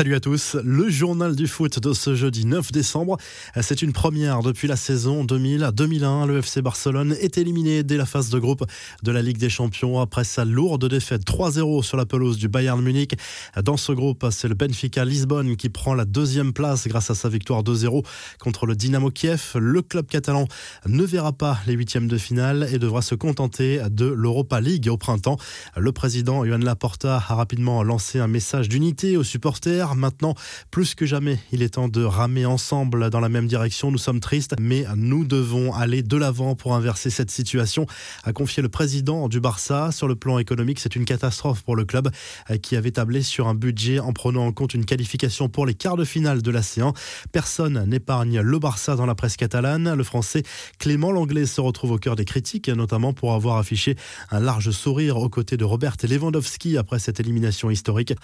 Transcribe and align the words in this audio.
Salut 0.00 0.14
à 0.14 0.20
tous, 0.20 0.56
le 0.64 0.88
journal 0.88 1.36
du 1.36 1.46
foot 1.46 1.78
de 1.78 1.92
ce 1.92 2.14
jeudi 2.14 2.46
9 2.46 2.72
décembre. 2.72 3.18
C'est 3.60 3.82
une 3.82 3.92
première 3.92 4.40
depuis 4.40 4.66
la 4.66 4.76
saison 4.76 5.26
2000-2001. 5.26 6.26
Le 6.26 6.38
FC 6.38 6.62
Barcelone 6.62 7.14
est 7.20 7.36
éliminé 7.36 7.82
dès 7.82 7.98
la 7.98 8.06
phase 8.06 8.30
de 8.30 8.38
groupe 8.38 8.64
de 9.02 9.12
la 9.12 9.20
Ligue 9.20 9.36
des 9.36 9.50
Champions 9.50 10.00
après 10.00 10.24
sa 10.24 10.46
lourde 10.46 10.88
défaite 10.88 11.26
3-0 11.26 11.82
sur 11.82 11.98
la 11.98 12.06
pelouse 12.06 12.38
du 12.38 12.48
Bayern 12.48 12.80
Munich. 12.80 13.14
Dans 13.62 13.76
ce 13.76 13.92
groupe, 13.92 14.24
c'est 14.30 14.48
le 14.48 14.54
Benfica 14.54 15.04
Lisbonne 15.04 15.54
qui 15.56 15.68
prend 15.68 15.92
la 15.92 16.06
deuxième 16.06 16.54
place 16.54 16.88
grâce 16.88 17.10
à 17.10 17.14
sa 17.14 17.28
victoire 17.28 17.62
2-0 17.62 18.02
contre 18.38 18.64
le 18.64 18.76
Dynamo 18.76 19.10
Kiev. 19.10 19.50
Le 19.56 19.82
club 19.82 20.06
catalan 20.06 20.48
ne 20.86 21.04
verra 21.04 21.34
pas 21.34 21.58
les 21.66 21.74
huitièmes 21.74 22.08
de 22.08 22.16
finale 22.16 22.70
et 22.72 22.78
devra 22.78 23.02
se 23.02 23.14
contenter 23.14 23.82
de 23.90 24.06
l'Europa 24.06 24.62
League 24.62 24.88
au 24.88 24.96
printemps. 24.96 25.36
Le 25.76 25.92
président 25.92 26.42
Johan 26.46 26.56
Laporta 26.56 27.16
a 27.16 27.34
rapidement 27.34 27.82
lancé 27.82 28.18
un 28.18 28.28
message 28.28 28.70
d'unité 28.70 29.18
aux 29.18 29.24
supporters 29.24 29.89
Maintenant, 29.96 30.34
plus 30.70 30.94
que 30.94 31.06
jamais, 31.06 31.38
il 31.52 31.62
est 31.62 31.70
temps 31.70 31.88
de 31.88 32.02
ramer 32.02 32.46
ensemble 32.46 33.10
dans 33.10 33.20
la 33.20 33.28
même 33.28 33.46
direction. 33.46 33.90
Nous 33.90 33.98
sommes 33.98 34.20
tristes, 34.20 34.54
mais 34.58 34.84
nous 34.96 35.24
devons 35.24 35.72
aller 35.74 36.02
de 36.02 36.16
l'avant 36.16 36.54
pour 36.54 36.74
inverser 36.74 37.10
cette 37.10 37.30
situation, 37.30 37.86
a 38.24 38.32
confié 38.32 38.62
le 38.62 38.68
président 38.68 39.28
du 39.28 39.40
Barça. 39.40 39.92
Sur 39.92 40.08
le 40.08 40.16
plan 40.16 40.38
économique, 40.38 40.80
c'est 40.80 40.96
une 40.96 41.04
catastrophe 41.04 41.62
pour 41.62 41.76
le 41.76 41.84
club 41.84 42.10
euh, 42.50 42.58
qui 42.58 42.76
avait 42.76 42.90
tablé 42.90 43.22
sur 43.22 43.48
un 43.48 43.54
budget 43.54 43.98
en 43.98 44.12
prenant 44.12 44.46
en 44.46 44.52
compte 44.52 44.74
une 44.74 44.84
qualification 44.84 45.48
pour 45.48 45.66
les 45.66 45.74
quarts 45.74 45.96
de 45.96 46.04
finale 46.04 46.42
de 46.42 46.50
l'Océan. 46.50 46.92
Personne 47.32 47.84
n'épargne 47.86 48.40
le 48.40 48.58
Barça 48.58 48.96
dans 48.96 49.06
la 49.06 49.14
presse 49.14 49.36
catalane. 49.36 49.94
Le 49.94 50.04
français 50.04 50.42
Clément 50.78 51.12
Langlais 51.12 51.46
se 51.46 51.60
retrouve 51.60 51.92
au 51.92 51.98
cœur 51.98 52.16
des 52.16 52.24
critiques, 52.24 52.68
notamment 52.68 53.12
pour 53.12 53.34
avoir 53.34 53.56
affiché 53.56 53.96
un 54.30 54.40
large 54.40 54.70
sourire 54.70 55.16
aux 55.16 55.28
côtés 55.28 55.56
de 55.56 55.64
Robert 55.64 55.96
Lewandowski 56.02 56.76
après 56.76 56.98
cette 56.98 57.20
élimination 57.20 57.70
historique. 57.70 58.14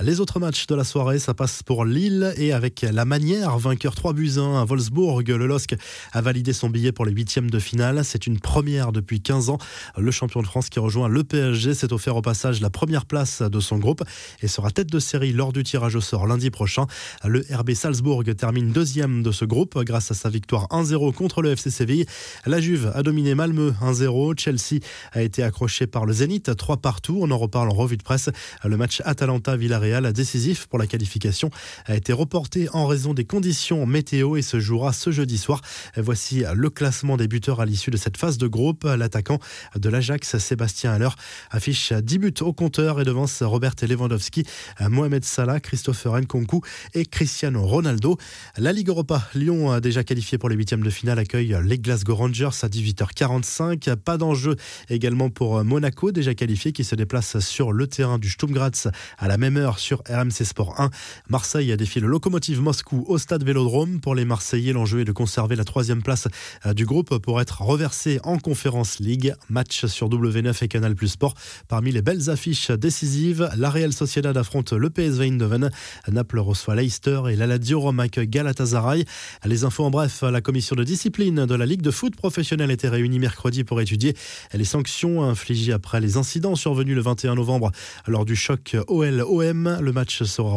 Les 0.00 0.20
autres 0.20 0.40
matchs 0.40 0.66
de 0.66 0.74
la 0.74 0.84
soirée 0.84 1.15
ça 1.18 1.34
passe 1.34 1.62
pour 1.62 1.84
Lille 1.84 2.32
et 2.36 2.52
avec 2.52 2.82
la 2.82 3.04
manière, 3.04 3.58
vainqueur 3.58 3.94
3 3.94 4.12
buts 4.12 4.32
1 4.36 4.60
à 4.60 4.64
Wolfsburg, 4.64 5.28
le 5.28 5.46
LOSC 5.46 5.74
a 6.12 6.20
validé 6.20 6.52
son 6.52 6.68
billet 6.68 6.92
pour 6.92 7.04
les 7.04 7.12
huitièmes 7.12 7.50
de 7.50 7.58
finale. 7.58 8.04
C'est 8.04 8.26
une 8.26 8.40
première 8.40 8.92
depuis 8.92 9.20
15 9.20 9.50
ans. 9.50 9.58
Le 9.96 10.10
champion 10.10 10.42
de 10.42 10.46
France 10.46 10.68
qui 10.68 10.78
rejoint 10.78 11.08
le 11.08 11.24
PSG 11.24 11.74
s'est 11.74 11.92
offert 11.92 12.16
au 12.16 12.22
passage 12.22 12.60
la 12.60 12.70
première 12.70 13.06
place 13.06 13.42
de 13.42 13.60
son 13.60 13.78
groupe 13.78 14.02
et 14.42 14.48
sera 14.48 14.70
tête 14.70 14.90
de 14.90 14.98
série 14.98 15.32
lors 15.32 15.52
du 15.52 15.62
tirage 15.62 15.94
au 15.96 16.00
sort 16.00 16.26
lundi 16.26 16.50
prochain. 16.50 16.86
Le 17.24 17.44
RB 17.50 17.72
Salzbourg 17.72 18.24
termine 18.36 18.72
deuxième 18.72 19.22
de 19.22 19.32
ce 19.32 19.44
groupe 19.44 19.78
grâce 19.84 20.10
à 20.10 20.14
sa 20.14 20.28
victoire 20.28 20.66
1-0 20.68 21.12
contre 21.12 21.42
le 21.42 21.50
FC 21.50 21.70
Séville. 21.70 22.06
La 22.46 22.60
Juve 22.60 22.92
a 22.94 23.02
dominé 23.02 23.34
Malmö 23.34 23.72
1-0. 23.82 24.38
Chelsea 24.38 24.80
a 25.12 25.22
été 25.22 25.42
accroché 25.42 25.86
par 25.86 26.06
le 26.06 26.12
Zénith 26.12 26.56
3 26.56 26.78
partout. 26.78 27.18
On 27.20 27.30
en 27.30 27.38
reparle 27.38 27.68
en 27.68 27.74
revue 27.74 27.96
de 27.96 28.02
presse. 28.02 28.30
Le 28.64 28.76
match 28.76 29.02
Atalanta-Villarreal 29.04 30.12
décisif 30.12 30.66
pour 30.66 30.78
la 30.78 30.86
qualification 30.96 31.50
a 31.84 31.94
été 31.94 32.14
reportée 32.14 32.70
en 32.72 32.86
raison 32.86 33.12
des 33.12 33.26
conditions 33.26 33.84
météo 33.84 34.36
et 34.36 34.42
se 34.42 34.58
jouera 34.58 34.94
ce 34.94 35.10
jeudi 35.10 35.36
soir. 35.36 35.60
Voici 35.98 36.42
le 36.54 36.70
classement 36.70 37.18
des 37.18 37.28
buteurs 37.28 37.60
à 37.60 37.66
l'issue 37.66 37.90
de 37.90 37.98
cette 37.98 38.16
phase 38.16 38.38
de 38.38 38.46
groupe. 38.46 38.84
L'attaquant 38.84 39.38
de 39.74 39.88
l'Ajax, 39.90 40.38
Sébastien 40.38 40.92
Haller, 40.92 41.10
affiche 41.50 41.92
10 41.92 42.18
buts 42.18 42.34
au 42.40 42.54
compteur 42.54 42.98
et 42.98 43.04
devance 43.04 43.42
Robert 43.42 43.74
Lewandowski, 43.86 44.44
Mohamed 44.80 45.22
Salah, 45.22 45.60
Christopher 45.60 46.18
Nkunku 46.18 46.62
et 46.94 47.04
Cristiano 47.04 47.66
Ronaldo. 47.66 48.16
La 48.56 48.72
Ligue 48.72 48.88
Europa, 48.88 49.28
Lyon 49.34 49.78
déjà 49.80 50.02
qualifié 50.02 50.38
pour 50.38 50.48
les 50.48 50.56
huitièmes 50.56 50.82
de 50.82 50.88
finale, 50.88 51.18
accueille 51.18 51.58
les 51.62 51.78
Glasgow 51.78 52.14
Rangers 52.14 52.56
à 52.62 52.68
18h45. 52.68 53.96
Pas 53.96 54.16
d'enjeu 54.16 54.56
également 54.88 55.28
pour 55.28 55.62
Monaco, 55.62 56.10
déjà 56.10 56.34
qualifié, 56.34 56.72
qui 56.72 56.84
se 56.84 56.94
déplace 56.94 57.38
sur 57.40 57.72
le 57.72 57.86
terrain 57.86 58.18
du 58.18 58.30
Sturm 58.30 58.52
Graz 58.52 58.88
à 59.18 59.28
la 59.28 59.36
même 59.36 59.58
heure 59.58 59.78
sur 59.78 60.02
RMC 60.08 60.44
Sport 60.44 60.80
1. 60.80 60.85
Marseille 61.28 61.72
a 61.72 61.76
défié 61.76 62.00
le 62.00 62.08
locomotive 62.08 62.60
Moscou 62.60 63.04
au 63.08 63.18
stade 63.18 63.44
Vélodrome. 63.44 64.00
Pour 64.00 64.14
les 64.14 64.24
Marseillais, 64.24 64.72
l'enjeu 64.72 65.00
est 65.00 65.04
de 65.04 65.12
conserver 65.12 65.56
la 65.56 65.64
troisième 65.64 66.02
place 66.02 66.28
euh, 66.64 66.74
du 66.74 66.86
groupe 66.86 67.18
pour 67.18 67.40
être 67.40 67.62
reversé 67.62 68.20
en 68.24 68.38
Conférence 68.38 68.98
League. 68.98 69.34
Match 69.48 69.86
sur 69.86 70.08
W9 70.08 70.64
et 70.64 70.68
Canal 70.68 70.94
Plus 70.94 71.08
Sport. 71.08 71.34
Parmi 71.68 71.92
les 71.92 72.02
belles 72.02 72.30
affiches 72.30 72.70
décisives, 72.70 73.50
la 73.56 73.70
Real 73.70 73.92
Sociedad 73.92 74.36
affronte 74.36 74.72
le 74.72 74.90
PSV 74.90 75.26
Eindhoven. 75.26 75.70
Naples 76.08 76.38
reçoit 76.38 76.74
Leicester 76.74 77.22
et 77.30 77.36
l'Aladio 77.36 77.80
Rome 77.80 78.00
accueille 78.00 78.28
Galatasaray. 78.28 79.04
Les 79.44 79.64
infos 79.64 79.84
en 79.84 79.90
bref, 79.90 80.22
la 80.22 80.40
commission 80.40 80.76
de 80.76 80.84
discipline 80.84 81.46
de 81.46 81.54
la 81.54 81.66
Ligue 81.66 81.82
de 81.82 81.90
foot 81.90 82.16
professionnelle 82.16 82.70
était 82.70 82.88
réunie 82.88 83.18
mercredi 83.18 83.64
pour 83.64 83.80
étudier 83.80 84.14
les 84.52 84.64
sanctions 84.64 85.22
infligées 85.22 85.72
après 85.72 86.00
les 86.00 86.16
incidents 86.16 86.54
survenus 86.54 86.94
le 86.94 87.02
21 87.02 87.34
novembre 87.34 87.72
lors 88.06 88.24
du 88.24 88.36
choc 88.36 88.76
OL-OM. 88.88 89.78
Le 89.80 89.92
match 89.92 90.22
sera 90.22 90.54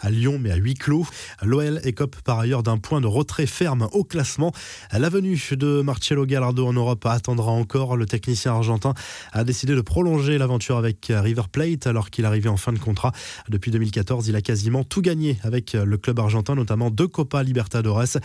à 0.00 0.10
Lyon, 0.10 0.38
mais 0.40 0.50
à 0.50 0.56
huis 0.56 0.74
clos. 0.74 1.06
L'OL 1.42 1.80
écope 1.84 2.16
par 2.24 2.38
ailleurs 2.38 2.62
d'un 2.62 2.78
point 2.78 3.00
de 3.00 3.06
retrait 3.06 3.46
ferme 3.46 3.88
au 3.92 4.04
classement. 4.04 4.52
La 4.92 5.08
venue 5.08 5.40
de 5.52 5.82
Marcelo 5.82 6.26
Gallardo 6.26 6.66
en 6.66 6.72
Europe 6.72 7.04
attendra 7.06 7.52
encore. 7.52 7.96
Le 7.96 8.06
technicien 8.06 8.52
argentin 8.52 8.94
a 9.32 9.44
décidé 9.44 9.74
de 9.74 9.80
prolonger 9.80 10.38
l'aventure 10.38 10.76
avec 10.76 11.06
River 11.10 11.42
Plate 11.50 11.86
alors 11.86 12.10
qu'il 12.10 12.24
arrivait 12.24 12.48
en 12.48 12.56
fin 12.56 12.72
de 12.72 12.78
contrat. 12.78 13.12
Depuis 13.48 13.70
2014, 13.70 14.28
il 14.28 14.36
a 14.36 14.42
quasiment 14.42 14.84
tout 14.84 15.02
gagné 15.02 15.38
avec 15.42 15.72
le 15.72 15.96
club 15.96 16.18
argentin, 16.18 16.54
notamment 16.54 16.90
deux 16.90 17.08
Copa 17.08 17.42
Libertadores. 17.42 18.18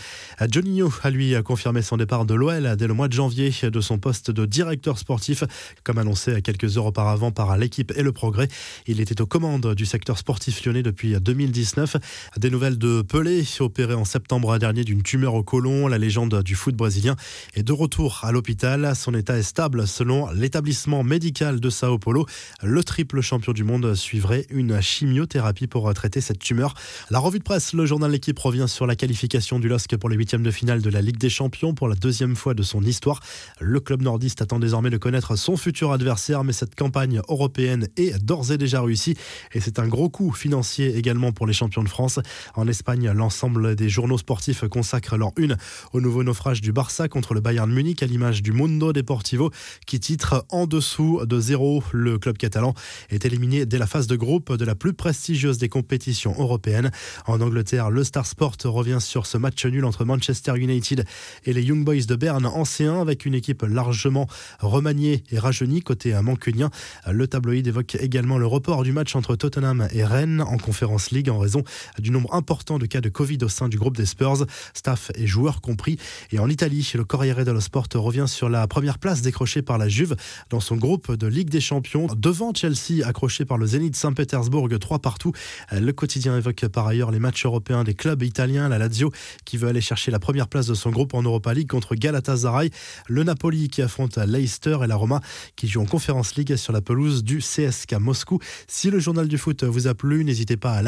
Johnnyho 0.49 0.91
a 1.03 1.09
lui 1.09 1.35
confirmé 1.43 1.81
son 1.81 1.97
départ 1.97 2.25
de 2.25 2.33
l'OL 2.33 2.75
dès 2.77 2.87
le 2.87 2.93
mois 2.93 3.07
de 3.07 3.13
janvier 3.13 3.51
de 3.61 3.81
son 3.81 3.97
poste 3.97 4.31
de 4.31 4.45
directeur 4.45 4.97
sportif, 4.97 5.43
comme 5.83 5.97
annoncé 5.97 6.41
quelques 6.41 6.77
heures 6.77 6.85
auparavant 6.85 7.31
par 7.31 7.57
l'équipe 7.57 7.91
et 7.95 8.03
le 8.03 8.11
progrès. 8.11 8.47
Il 8.87 9.01
était 9.01 9.21
aux 9.21 9.25
commandes 9.25 9.75
du 9.75 9.85
secteur 9.85 10.17
sportif 10.17 10.63
lyonnais 10.65 10.83
depuis 10.83 11.13
2000 11.13 11.18
2019. 11.19 11.97
Des 12.37 12.49
nouvelles 12.49 12.77
de 12.77 13.01
Pelé, 13.01 13.43
opéré 13.59 13.93
en 13.93 14.05
septembre 14.05 14.57
dernier 14.57 14.83
d'une 14.83 15.03
tumeur 15.03 15.33
au 15.33 15.43
côlon. 15.43 15.87
La 15.87 15.97
légende 15.97 16.41
du 16.43 16.55
foot 16.55 16.75
brésilien 16.75 17.15
est 17.55 17.63
de 17.63 17.73
retour 17.73 18.21
à 18.23 18.31
l'hôpital. 18.31 18.95
Son 18.95 19.13
état 19.13 19.37
est 19.37 19.43
stable 19.43 19.87
selon 19.87 20.31
l'établissement 20.31 21.03
médical 21.03 21.59
de 21.59 21.69
Sao 21.69 21.97
Paulo. 21.97 22.25
Le 22.63 22.83
triple 22.83 23.21
champion 23.21 23.53
du 23.53 23.63
monde 23.63 23.95
suivrait 23.95 24.45
une 24.49 24.81
chimiothérapie 24.81 25.67
pour 25.67 25.93
traiter 25.93 26.21
cette 26.21 26.39
tumeur. 26.39 26.73
La 27.09 27.19
revue 27.19 27.39
de 27.39 27.43
presse, 27.43 27.73
le 27.73 27.85
journal 27.85 28.11
L'équipe 28.11 28.39
revient 28.39 28.65
sur 28.67 28.87
la 28.87 28.95
qualification 28.95 29.59
du 29.59 29.67
LOSC 29.67 29.97
pour 29.97 30.09
les 30.09 30.15
huitièmes 30.15 30.43
de 30.43 30.51
finale 30.51 30.81
de 30.81 30.89
la 30.89 31.01
Ligue 31.01 31.17
des 31.17 31.29
Champions 31.29 31.73
pour 31.73 31.87
la 31.87 31.95
deuxième 31.95 32.35
fois 32.35 32.53
de 32.53 32.63
son 32.63 32.81
histoire. 32.81 33.19
Le 33.59 33.79
club 33.79 34.01
nordiste 34.01 34.41
attend 34.41 34.59
désormais 34.59 34.89
de 34.89 34.97
connaître 34.97 35.35
son 35.35 35.57
futur 35.57 35.91
adversaire, 35.91 36.43
mais 36.43 36.53
cette 36.53 36.75
campagne 36.75 37.21
européenne 37.29 37.87
est 37.97 38.17
d'ores 38.23 38.51
et 38.51 38.57
déjà 38.57 38.81
réussie 38.81 39.15
et 39.53 39.59
c'est 39.59 39.79
un 39.79 39.87
gros 39.87 40.09
coup 40.09 40.31
financier 40.31 40.97
également 40.97 41.08
pour 41.33 41.47
les 41.47 41.53
champions 41.53 41.83
de 41.83 41.89
France. 41.89 42.19
En 42.55 42.67
Espagne, 42.67 43.11
l'ensemble 43.11 43.75
des 43.75 43.89
journaux 43.89 44.17
sportifs 44.19 44.67
consacrent 44.67 45.17
leur 45.17 45.31
une 45.37 45.57
au 45.91 46.01
nouveau 46.01 46.23
naufrage 46.23 46.61
du 46.61 46.71
Barça 46.71 47.07
contre 47.07 47.33
le 47.33 47.41
Bayern 47.41 47.71
Munich 47.71 48.03
à 48.03 48.05
l'image 48.05 48.43
du 48.43 48.51
Mundo 48.51 48.93
Deportivo 48.93 49.49
qui 49.87 49.99
titre 49.99 50.45
en 50.49 50.67
dessous 50.67 51.25
de 51.25 51.39
zéro. 51.39 51.83
Le 51.93 52.19
club 52.19 52.37
catalan 52.37 52.75
est 53.09 53.25
éliminé 53.25 53.65
dès 53.65 53.79
la 53.79 53.87
phase 53.87 54.05
de 54.05 54.15
groupe 54.15 54.53
de 54.55 54.65
la 54.65 54.75
plus 54.75 54.93
prestigieuse 54.93 55.57
des 55.57 55.69
compétitions 55.69 56.35
européennes. 56.37 56.91
En 57.25 57.41
Angleterre, 57.41 57.89
le 57.89 58.03
Star 58.03 58.27
Sport 58.27 58.57
revient 58.65 58.99
sur 58.99 59.25
ce 59.25 59.37
match 59.37 59.65
nul 59.65 59.85
entre 59.85 60.05
Manchester 60.05 60.53
United 60.57 61.05
et 61.45 61.53
les 61.53 61.63
Young 61.63 61.83
Boys 61.83 62.05
de 62.07 62.15
Berne 62.15 62.45
anciens 62.45 63.01
avec 63.01 63.25
une 63.25 63.33
équipe 63.33 63.63
largement 63.63 64.27
remaniée 64.59 65.23
et 65.31 65.39
rajeunie 65.39 65.81
côté 65.81 66.13
mancunien. 66.21 66.69
Le 67.09 67.27
tabloïd 67.27 67.65
évoque 67.65 67.95
également 67.95 68.37
le 68.37 68.45
report 68.45 68.83
du 68.83 68.91
match 68.91 69.15
entre 69.15 69.35
Tottenham 69.35 69.87
et 69.91 70.03
Rennes 70.03 70.41
en 70.41 70.57
conférence 70.57 70.98
League 71.11 71.29
en 71.29 71.39
raison 71.39 71.63
du 71.97 72.11
nombre 72.11 72.33
important 72.33 72.77
de 72.79 72.85
cas 72.85 73.01
de 73.01 73.09
Covid 73.09 73.39
au 73.41 73.47
sein 73.49 73.69
du 73.69 73.77
groupe 73.77 73.97
des 73.97 74.05
Spurs, 74.05 74.45
staff 74.73 75.11
et 75.15 75.27
joueurs 75.27 75.61
compris. 75.61 75.97
Et 76.31 76.39
en 76.39 76.49
Italie, 76.49 76.89
le 76.95 77.03
Corriere 77.03 77.45
dello 77.45 77.59
Sport 77.59 77.87
revient 77.95 78.25
sur 78.27 78.49
la 78.49 78.67
première 78.67 78.99
place 78.99 79.21
décrochée 79.21 79.61
par 79.61 79.77
la 79.77 79.89
Juve 79.89 80.15
dans 80.49 80.59
son 80.59 80.75
groupe 80.75 81.13
de 81.13 81.27
Ligue 81.27 81.49
des 81.49 81.61
Champions, 81.61 82.07
devant 82.15 82.53
Chelsea 82.53 83.05
accroché 83.05 83.45
par 83.45 83.57
le 83.57 83.65
Zénith 83.65 83.95
Saint-Pétersbourg 83.95 84.69
3 84.79 84.99
partout. 84.99 85.31
Le 85.71 85.91
quotidien 85.91 86.37
évoque 86.37 86.67
par 86.67 86.87
ailleurs 86.87 87.11
les 87.11 87.19
matchs 87.19 87.45
européens 87.45 87.83
des 87.83 87.93
clubs 87.93 88.21
italiens, 88.23 88.69
la 88.69 88.77
Lazio 88.77 89.11
qui 89.45 89.57
veut 89.57 89.67
aller 89.67 89.81
chercher 89.81 90.11
la 90.11 90.19
première 90.19 90.47
place 90.47 90.67
de 90.67 90.73
son 90.73 90.91
groupe 90.91 91.13
en 91.13 91.21
Europa 91.21 91.53
League 91.53 91.69
contre 91.69 91.95
Galatasaray, 91.95 92.69
le 93.07 93.23
Napoli 93.23 93.67
qui 93.67 93.81
affronte 93.81 94.17
Leicester 94.17 94.77
et 94.83 94.87
la 94.87 94.95
Roma 94.95 95.21
qui 95.55 95.67
joue 95.67 95.81
en 95.81 95.85
Conférence 95.85 96.35
League 96.35 96.55
sur 96.55 96.73
la 96.73 96.81
pelouse 96.81 97.23
du 97.23 97.39
CSK 97.39 97.93
Moscou. 97.99 98.39
Si 98.67 98.89
le 98.89 98.99
journal 98.99 99.27
du 99.27 99.37
foot 99.37 99.63
vous 99.63 99.87
a 99.87 99.93
plu, 99.93 100.23
n'hésitez 100.23 100.57
pas 100.57 100.73
à 100.73 100.81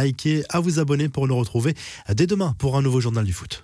à 0.50 0.59
vous 0.59 0.80
abonner 0.80 1.09
pour 1.09 1.27
nous 1.27 1.38
retrouver 1.38 1.75
dès 2.13 2.27
demain 2.27 2.56
pour 2.57 2.77
un 2.77 2.81
nouveau 2.81 3.01
journal 3.01 3.25
du 3.25 3.33
foot. 3.33 3.59